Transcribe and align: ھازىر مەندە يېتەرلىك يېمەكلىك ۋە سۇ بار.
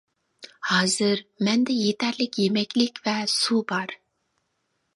ھازىر 0.69 1.21
مەندە 1.49 1.75
يېتەرلىك 1.81 2.41
يېمەكلىك 2.45 2.99
ۋە 3.09 3.17
سۇ 3.37 3.61
بار. 3.75 3.97